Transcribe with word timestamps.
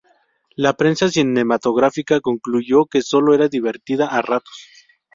La 0.55 0.73
prensa 0.73 1.09
cinematográfica 1.11 2.21
concluyó 2.21 2.87
que 2.87 3.03
sólo 3.03 3.35
era 3.35 3.49
divertida 3.49 4.07
a 4.07 4.23
ratos. 4.23 4.67